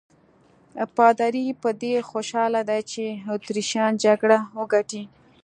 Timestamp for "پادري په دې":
0.95-1.95